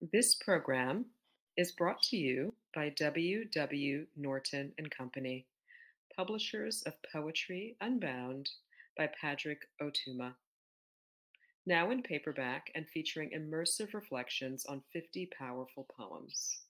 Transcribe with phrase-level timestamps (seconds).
[0.00, 1.04] This program
[1.58, 3.44] is brought to you by W.
[3.44, 4.06] W.
[4.16, 5.44] Norton and Company,
[6.16, 8.48] publishers of Poetry Unbound
[8.96, 10.32] by Padraig Ó Tuama.
[11.66, 16.60] Now in paperback and featuring immersive reflections on 50 powerful poems.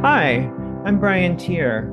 [0.00, 0.50] Hi,
[0.84, 1.92] I'm Brian Teare,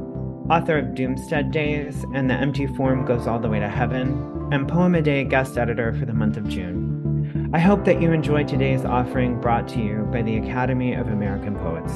[0.51, 4.67] author of Doomstead Days and The Empty Form Goes All the Way to Heaven, and
[4.67, 7.49] Poem a Day guest editor for the month of June.
[7.53, 11.55] I hope that you enjoy today's offering brought to you by the Academy of American
[11.55, 11.93] Poets.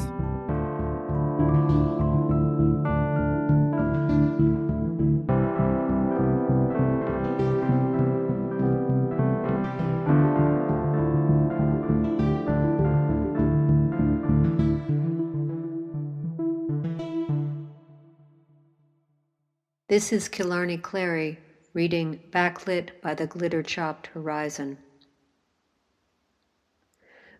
[19.87, 21.37] This is Killarney Clary
[21.75, 24.79] reading Backlit by the Glitter Chopped Horizon.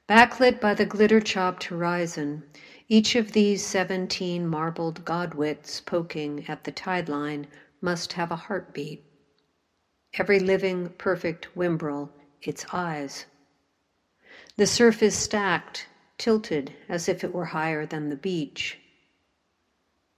[0.07, 2.43] Backlit by the glitter chopped horizon,
[2.87, 7.47] each of these seventeen marbled godwits poking at the tide line
[7.81, 9.03] must have a heartbeat.
[10.13, 12.11] Every living, perfect whimbrel,
[12.43, 13.25] its eyes.
[14.55, 15.87] The surf is stacked,
[16.19, 18.77] tilted as if it were higher than the beach.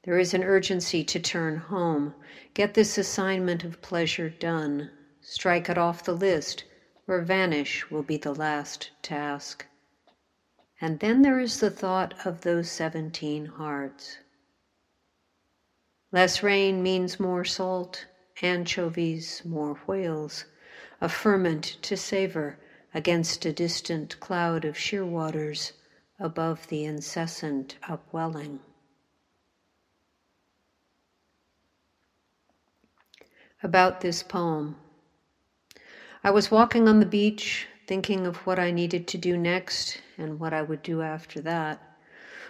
[0.08, 2.16] There is an urgency to turn home,
[2.54, 6.64] get this assignment of pleasure done, strike it off the list,
[7.10, 9.66] or vanish will be the last task.
[10.80, 14.20] And then there is the thought of those 17 hearts.
[16.14, 18.06] Less rain means more salt,
[18.42, 20.46] anchovies, more whales,
[21.02, 22.58] a ferment to savor
[22.94, 25.74] against a distant cloud of shearwaters
[26.18, 28.62] above the incessant upwelling.
[33.64, 34.76] About this poem.
[36.24, 40.40] I was walking on the beach, thinking of what I needed to do next and
[40.40, 41.82] what I would do after that,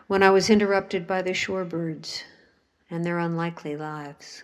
[0.08, 2.24] when I was interrupted by the shorebirds
[2.90, 4.44] and their unlikely lives.